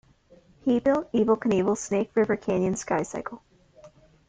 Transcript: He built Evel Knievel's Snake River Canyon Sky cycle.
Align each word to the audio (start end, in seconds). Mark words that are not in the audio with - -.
He 0.65 0.79
built 0.79 1.13
Evel 1.13 1.37
Knievel's 1.37 1.79
Snake 1.79 2.09
River 2.15 2.35
Canyon 2.35 2.75
Sky 2.75 3.03
cycle. 3.03 3.43